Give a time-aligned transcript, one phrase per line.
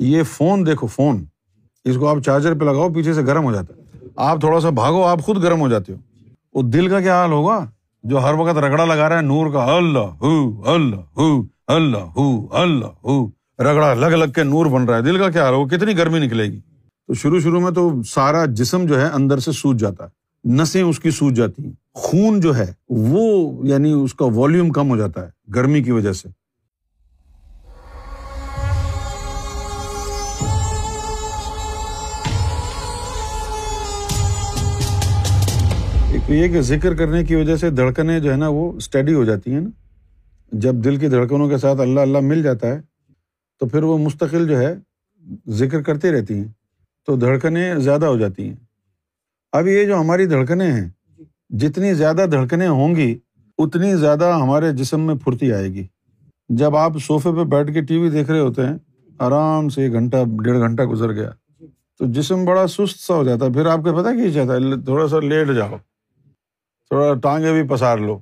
[0.00, 1.24] یہ فون دیکھو، فون۔
[1.84, 4.70] اس کو آپ چارجر پہ لگاؤ، پیچھے سے گرم ہو جاتا ہے۔ آپ تھوڑا سا
[4.70, 5.98] بھاگو، آپ خود گرم ہو جاتے ہو۔
[6.54, 7.70] وہ دل کا کیا حال ہوگا؟
[8.02, 12.46] جو ہر وقت رگڑا لگا رہا ہے، نور کا اللہ ہو اللہ ہو اللہ ہو
[12.50, 13.26] اللہ ہو۔
[13.58, 16.18] رگڑا لگ لگ کے نور بن رہا ہے۔ دل کا کیا حال ہوگا؟ کتنی گرمی
[16.18, 16.60] نکلے گی؟
[17.06, 20.20] تو شروع شروع میں تو سارا جسم جو ہے اندر سے سوج جاتا ہے۔
[20.52, 24.90] نسیں اس کی سوج جاتی ہیں۔ خون جو ہے، وہ یعنی اس کا والیوم کم
[24.90, 26.28] ہو جاتا ہے گرمی کی وجہ سے۔
[36.30, 39.24] ایک یہ کہ ذکر کرنے کی وجہ سے دھڑکنیں جو ہے نا وہ اسٹڈی ہو
[39.24, 39.70] جاتی ہیں نا۔
[40.52, 42.80] جب دل کی دھڑکنوں کے ساتھ اللہ اللہ مل جاتا ہے،
[43.60, 44.74] تو پھر وہ مستقل جو ہے
[45.48, 46.44] ذکر کرتے رہتی ہیں۔
[47.06, 48.56] تو دھڑکنیں زیادہ ہو جاتی ہیں۔
[49.52, 50.88] اب یہ جو ہماری دھڑکنیں ہیں،
[51.50, 53.18] جتنی زیادہ دھڑکنیں ہوں گی،
[53.58, 55.86] اتنی زیادہ ہمارے جسم میں پھرتی آئے گی۔
[56.48, 58.74] جب آپ صوفے پہ بیٹھ کے ٹی وی دیکھ رہے ہوتے ہیں،
[59.18, 61.30] آرام سے ایک گھنٹہ، ڈیڑھ گھنٹہ گزر گیا۔
[61.98, 64.84] تو جسم بڑا سست سا ہو جاتا ہے۔ پھر آپ کو پتا کیا چاہتا ہے،
[64.84, 65.76] تھوڑا سا لیٹ جاؤ۔
[66.90, 68.18] تھوڑا ٹانگیں بھی پسار لو۔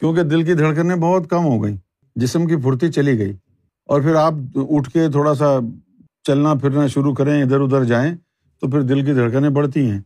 [0.00, 1.76] کیونکہ دل کی دھڑکنیں بہت کم ہو گئیں۔
[2.16, 3.32] جسم کی پھرتی چلی گئی۔
[3.86, 5.58] اور پھر آپ اٹھ کے تھوڑا سا
[6.22, 8.16] چلنا پھرنا شروع کریں، ادھر ادھر جائیں،
[8.60, 10.00] تو پھر دل کی دھڑکنیں بڑھتی ہیں۔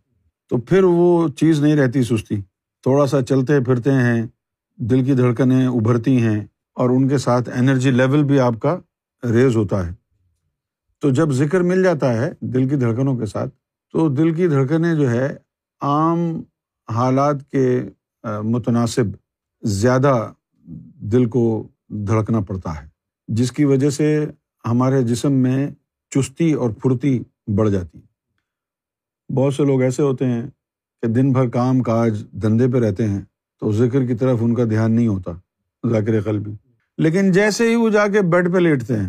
[0.49, 2.37] تو پھر وہ چیز نہیں رہتی سستی۔
[2.83, 4.27] تھوڑا سا چلتے پھرتے ہیں،
[4.77, 6.41] دل کی دھڑکنیں ابھرتی ہیں
[6.75, 8.79] اور ان کے ساتھ انرجی لیول بھی آپ کا
[9.31, 9.93] ریز ہوتا ہے۔
[11.01, 13.51] تو جب ذکر مل جاتا ہے دل کی دھڑکنوں کے ساتھ،
[13.93, 15.37] تو دل کی دھڑکنیں جو ہے
[15.81, 16.43] عام
[16.95, 17.83] حالات کے
[18.25, 19.05] متناسب
[19.63, 20.33] زیادہ
[21.13, 22.87] دل کو دھڑکنا پڑتا ہے،
[23.29, 24.27] جس کی وجہ سے
[24.65, 25.69] ہمارے جسم میں
[26.13, 27.19] چستی اور پھرتی
[27.57, 30.43] بڑھ جاتی ہے۔ بہت سے لوگ ایسے ہوتے ہیں
[31.03, 33.21] کہ دن بھر کام کاج دھندے پہ رہتے ہیں
[33.63, 35.33] تو ذکر کی طرف ان کا دھیان نہیں ہوتا،
[35.85, 36.53] ذاکر قلبی
[36.99, 39.09] لیکن جیسے ہی وہ جا کے بیڈ پہ لیٹتے ہیں،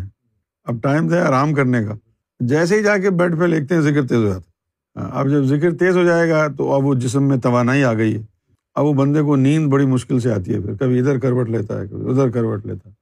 [0.64, 1.94] اب ٹائم تھا آرام کرنے کا،
[2.40, 5.42] جیسے ہی جا کے بیڈ پہ لیٹتے ہیں، ذکر تیز ہو جاتا ہے۔ اب جب
[5.44, 8.31] ذکر تیز ہو جائے گا تو اب وہ جسم میں توانائی آ گئی ہے۔
[8.74, 11.80] اب وہ بندے کو نیند بڑی مشکل سے آتی ہے پھر، کبھی ادھر کروٹ لیتا
[11.80, 12.94] ہے، کبھی ادھر کروٹ لیتا ہے۔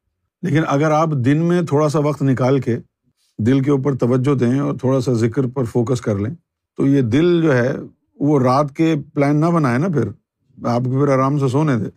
[0.42, 2.76] لیکن اگر آپ دن میں تھوڑا سا وقت نکال کے
[3.38, 6.34] دل کے اوپر توجہ دیں اور تھوڑا سا ذکر پر فوکس کر لیں،
[6.76, 7.72] تو یہ دل جو ہے،
[8.20, 10.09] وہ رات کے پلان نہ بنائے نا پھر۔
[10.66, 11.88] آپ کو پھر آرام سے سونے دے۔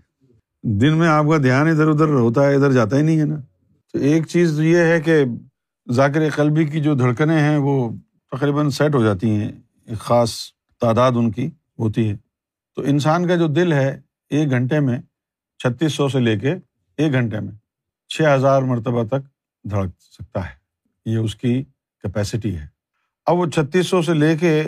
[0.63, 3.35] دن میں آپ کا دھیان ادھر ادھر ہوتا ہے، ادھر جاتا ہی نہیں ہے نا۔
[3.93, 5.23] تو ایک چیز یہ ہے کہ
[5.91, 7.89] ذاکر قلبی کی جو دھڑکنیں ہیں، وہ
[8.31, 9.51] تقریباً سیٹ ہو جاتی ہیں،
[9.87, 10.33] ایک خاص
[10.81, 12.17] تعداد ان کی ہوتی ہے۔
[12.75, 14.99] تو انسان کا جو دل ہے ایک گھنٹے میں
[15.57, 16.55] چھتیس سو سے لے کے
[16.97, 17.53] ایک گھنٹے میں
[18.09, 19.25] چھ ہزار مرتبہ تک
[19.71, 20.53] دھڑک سکتا ہے۔
[21.05, 21.63] یہ اس کی
[22.01, 22.67] کیپیسٹی ہے۔
[23.25, 24.63] اب وہ چھتیس سو سے لے کے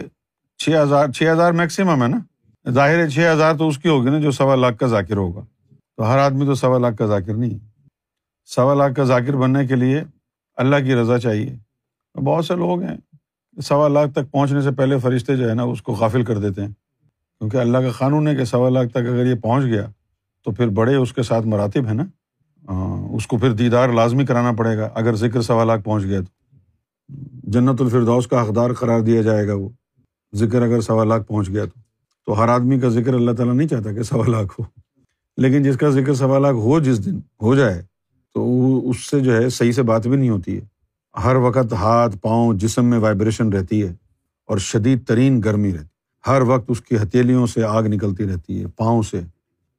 [0.57, 2.19] چھ ہزار چھ ہزار میکسیمم ہے نا؟
[2.69, 5.45] ظاہر ہے چھ ہزار تو اس کی ہوگی نا جو سوا لاکھ کا ذاکر ہوگا۔
[5.97, 7.59] تو ہر آدمی تو سوا لاکھ کا ذاکر نہیں
[8.45, 10.03] سوا لاکھ کا ذاکر بننے کے لیے
[10.55, 11.55] اللہ کی رضا چاہیے۔
[12.19, 12.97] بہت سے لوگ ہیں،
[13.61, 16.61] سوا لاکھ تک پہنچنے سے پہلے فرشتے جو ہے نا اس کو غافل کر دیتے
[16.61, 16.71] ہیں۔
[17.39, 19.87] کیونکہ اللہ کا قانون ہے کہ سوا لاکھ تک اگر یہ پہنچ گیا
[20.45, 22.03] تو پھر بڑے اس کے ساتھ مراتب ہے نا؟
[23.11, 26.57] اس کو پھر دیدار لازمی کرانا پڑے گا، اگر ذکر سوا لاکھ پہنچ گیا تو۔
[27.43, 29.69] جنت الفردوس کا حقدار قرار دیا جائے گا وہ۔
[30.35, 31.79] ذکر اگر سوا لاکھ پہنچ گیا تو۔
[32.25, 34.65] تو ہر آدمی کا ذکر اللہ تعالیٰ نہیں چاہتا کہ سوا لاکھ ہو۔
[35.37, 37.81] لیکن جس کا ذکر سوا لاکھ ہو جس دن ہو جائے،
[38.33, 40.61] تو وہ اس سے جو ہے صحیح سے بات بھی نہیں ہوتی ہے۔
[41.23, 43.93] ہر وقت ہاتھ، پاؤں، جسم میں وائبریشن رہتی ہے
[44.45, 45.94] اور شدید ترین گرمی رہتی ہے۔
[46.27, 49.21] ہر وقت اس کی ہتھیلیوں سے آگ نکلتی رہتی ہے، پاؤں سے۔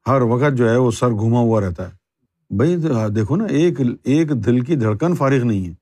[0.06, 1.92] ہر وقت جو ہے وہ سر گھوما ہوا رہتا ہے۔
[2.50, 2.76] بھائی،
[3.14, 5.74] دیکھو نا، ایک ایک دل کی دھڑکن فارغ نہیں ہے۔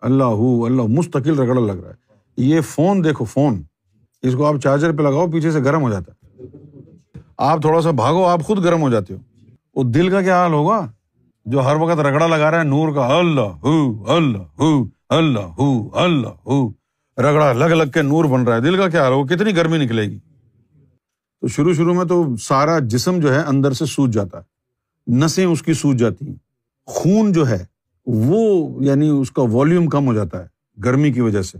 [0.00, 1.94] اللہ ہو، اللہ مستقل رگڑا لگ رہا ہے۔
[2.36, 3.62] یہ فون دیکھو، فون۔
[4.22, 6.42] اس کو آپ چارجر پہ لگاؤ، پیچھے سے گرم ہو جاتا ہے۔
[7.38, 9.18] آپ تھوڑا سا بھاگو، آپ خود گرم ہو جاتے ہو۔
[9.74, 10.90] وہ دل کا کیا حال ہوگا؟
[11.44, 15.88] جو ہر وقت رگڑا لگا رہا ہے، نور کا اللہ ہو اللہ ہو اللہ ہو
[15.92, 16.81] اللہ ہو۔
[17.18, 20.02] رگڑا لگ لگ کے نور بن رہا ہے۔ دل کا کیا حال کتنی گرمی نکلے
[20.02, 20.18] گی؟
[21.40, 24.52] تو شروع شروع میں تو سارا جسم جو ہے اندر سے سوج جاتا ہے۔
[25.16, 26.34] نسیں اس کی سوج جاتی ہیں۔
[26.86, 27.64] خون جو ہے،
[28.06, 30.46] وہ یعنی اس کا والیوم کم ہو جاتا ہے
[30.84, 31.58] گرمی کی وجہ سے۔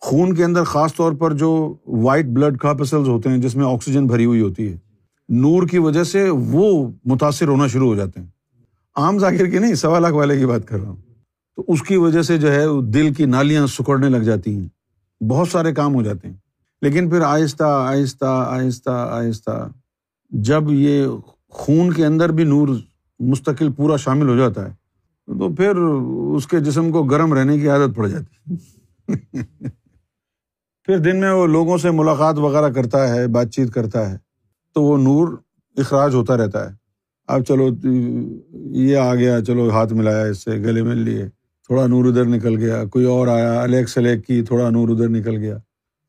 [0.00, 4.06] خون کے اندر خاص طور پر جو وائٹ بلڈ کاپسلز ہوتے ہیں، جس میں آکسیجن
[4.06, 4.76] بھری ہوئی ہوتی ہے،
[5.28, 8.26] نور کی وجہ سے وہ متاثر ہونا شروع ہو جاتے ہیں۔
[8.96, 10.96] عام ذاکر کی نہیں، سوا لاکھ والے کی بات کر رہا ہوں۔
[11.56, 14.75] تو اس کی وجہ سے جو ہے، دل کی نالیاں سکڑنے لگ جاتی ہیں۔
[15.20, 16.36] بہت سارے کام ہو جاتے ہیں۔
[16.82, 19.68] لیکن پھر آہستہ آہستہ آہستہ آہستہ
[20.30, 21.06] جب یہ
[21.48, 22.68] خون کے اندر بھی نور
[23.18, 24.70] مستقل پورا شامل ہو جاتا ہے،
[25.26, 25.76] تو پھر
[26.36, 28.54] اس کے جسم کو گرم رہنے کی عادت پڑ جاتی
[30.84, 34.16] پھر دن میں وہ لوگوں سے ملاقات وغیرہ کرتا ہے، بات چیت کرتا ہے،
[34.74, 35.28] تو وہ نور
[35.76, 36.74] اخراج ہوتا رہتا ہے۔
[37.28, 37.68] اب چلو،
[38.76, 41.28] یہ آ گیا، چلو ہاتھ ملایا اس سے، گلے مل لیے۔
[41.66, 45.36] تھوڑا نور ادھر نکل گیا، کوئی اور آیا الیک سلیک کی تھوڑا نور ادھر نکل
[45.36, 45.56] گیا۔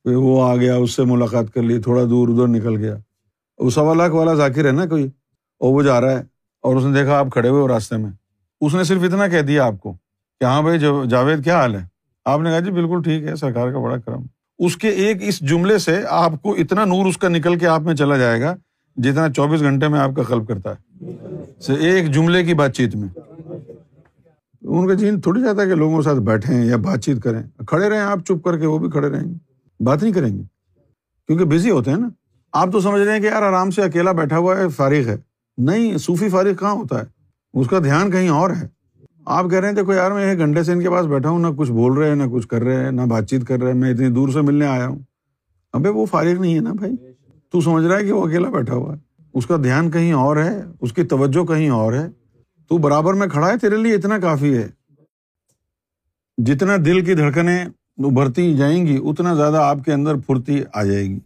[0.04, 2.96] کوئی وہ آ گیا، اس سے ملاقات کر لی، تھوڑا دور ادھر نکل گیا۔
[3.58, 5.08] وہ سوا لاکھ والا ذاکر ہے نا کوئی؟
[5.60, 6.24] اور وہ جا رہا ہے
[6.62, 8.12] اور اس نے دیکھا آپ کھڑے ہوئے راستے میں۔
[8.62, 9.94] اس نے صرف اتنا کہہ دیا آپ کو
[10.40, 11.86] کہ ہاں بھائی جاوید کیا حال ہے؟
[12.26, 14.22] آپ نے کہا جی بالکل ٹھیک ہے، سرکار کا بڑا کرم۔
[14.60, 17.82] اس کے ایک اس جملے سے آپ کو اتنا نور اس کا نکل کے آپ
[17.82, 18.56] میں چلا جائے گا
[18.96, 21.02] جتنا چوبیس گھنٹے میں آپ کا قلب کرتا ہے۔
[21.76, 23.08] ایک جملے کی بات چیت میں۔
[24.78, 27.44] ان کا جین تھوڑی جاتا ہے کہ لوگوں کے ساتھ بیٹھیں یا بات چیت کریں۔
[27.68, 29.34] کھڑے رہیں آپ، چپ کر کے وہ بھی کھڑے رہیں گے۔
[29.84, 30.44] بات نہیں کریں گے۔
[31.28, 32.10] کیونکہ بزی ہوتے ہیں نا۔
[32.54, 35.18] آپ تو سمجھ رہے ہیں کہ یار آرام سے اکیلا بیٹھا ہوا ہے، فارغ ہے۔
[35.58, 37.06] نہیں، صوفی فارغ کہاں ہوتا ہے؟
[37.54, 38.68] اس کا دھیان کہیں اور ہے۔
[39.26, 41.40] آپ کہہ رہے ہیں، دیکھو یار، میں ایک گھنٹے سے ان کے پاس بیٹھا ہوں،
[41.40, 43.72] نہ کچھ بول رہے ہیں نہ کچھ کر رہے ہیں نہ بات چیت کر رہے۔
[43.72, 45.00] ہیں میں اتنی دور سے ملنے آیا ہوں۔
[45.74, 46.94] ابھی وہ فارغ نہیں ہے نا بھائی؟
[47.52, 49.00] تو سمجھ رہا ہے کہ وہ اکیلا بیٹھا ہوا ہے۔
[49.34, 52.08] اس کا دھیان کہیں اور ہے، اس کی توجہ کہیں اور ہے۔
[52.70, 54.68] تو برابر میں کھڑا ہے، تیرے لیے اتنا کافی ہے۔
[56.38, 57.66] جتنا دل کی دھڑکنیں
[57.98, 61.20] ابھرتی جائیں گی، اتنا زیادہ آپ کے اندر پھرتی آ جائے گی۔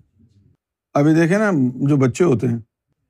[0.94, 2.58] ابھی دیکھیں نا، جو بچے ہوتے ہیں،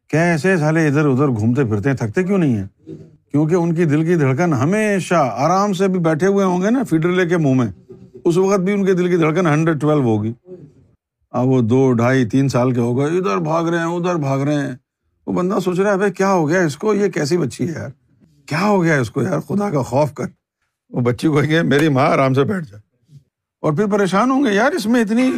[0.10, 2.68] کیا ایسے سالے ادھر ادھر گھومتے پھرتے ہیں؟ تھکتے کیوں نہیں ہیں؟
[3.31, 6.84] کیونکہ ان کی دل کی دھڑکن ہمیشہ آرام سے بھی بیٹھے ہوئے ہوں گے نا،
[6.84, 7.94] فیڈر لے کے منہ میں،
[8.25, 10.34] اس وقت بھی ان کے دل کی دھڑکن ہنڈریڈ ٹویلو ہوگی۔
[11.31, 14.39] اب وہ دو ڈھائی تین سال کے ہو گئے، ادھر بھاگ رہے ہیں، ادھر بھاگ
[14.39, 14.75] رہے ہیں۔
[15.27, 17.74] وہ بندہ سوچ رہا ہے، بھائی کیا ہو گیا اس کو؟ یہ کیسی بچی ہے
[17.74, 17.89] یار؟
[18.51, 20.24] کیا ہو گیا اس کو یار؟ خدا کا خوف کر۔
[20.89, 23.18] وہ بچی کو کہ میری ماں آرام سے بیٹھ جائے
[23.62, 25.31] اور پھر پریشان ہوں گے، یار اس میں اتنی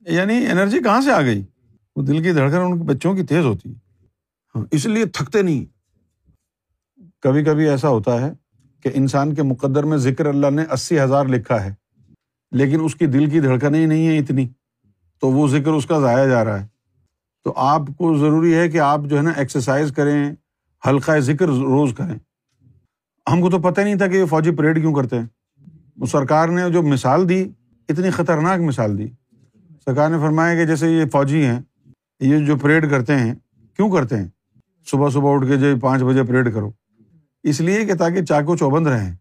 [0.00, 1.44] یعنی انرجی کہاں سے آ گئی؟
[1.96, 5.64] وہ دل کی دھڑکن ان بچوں کی تیز ہوتی۔ ہے اس لیے تھکتے نہیں۔
[7.22, 8.32] کبھی کبھی ایسا ہوتا ہے
[8.82, 11.74] کہ انسان کے مقدر میں ذکر اللہ نے اسی ہزار لکھا ہے،
[12.52, 14.48] لیکن اس کی دل کی دھڑکن ہی نہیں ہے اتنی۔
[15.20, 16.66] تو وہ ذکر اس کا ضائع جا رہا ہے۔
[17.44, 20.32] تو آپ کو ضروری ہے کہ آپ جو ہے نا ایکسرسائز کریں
[20.86, 22.27] ہلکا ذکر روز کریں۔
[23.32, 25.26] ہم کو تو پتہ نہیں تھا کہ یہ فوجی پریڈ کیوں کرتے ہیں۔
[26.06, 27.48] سرکار نے جو مثال دی،
[27.88, 29.08] اتنی خطرناک مثال دی۔
[29.84, 31.60] سرکار نے فرمایا کہ جیسے یہ فوجی ہیں،
[32.20, 33.34] یہ جو پریڈ کرتے ہیں،
[33.76, 34.28] کیوں کرتے ہیں؟
[34.86, 36.70] صبح صبح اٹھ کے جو پانچ بجے پریڈ کرو۔
[37.42, 39.14] اس لیے کہ تاکہ چاقو چوبند رہیں۔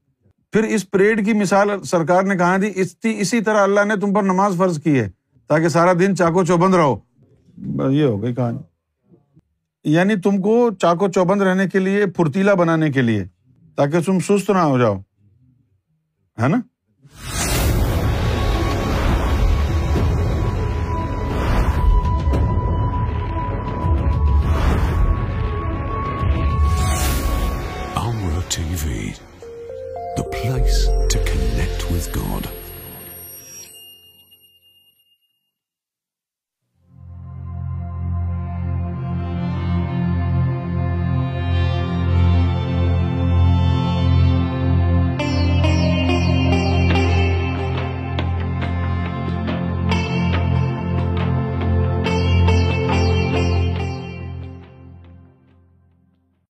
[0.52, 4.24] پھر اس پریڈ کی مثال سرکار نے کہا تھی اسی طرح اللہ نے تم پر
[4.24, 5.10] نماز فرض کی ہے،
[5.48, 6.98] تاکہ سارا دن چاقو چوبند رہو۔
[7.92, 8.58] یہ ہو گئی کہانی۔
[9.84, 13.26] یعنی تم کو چاقو چوبند رہنے کے لیے پھرتیلا بنانے کے لیے
[13.78, 14.96] تاکہ تم سست نہ ہو جاؤ۔
[16.42, 16.62] ہے نا؟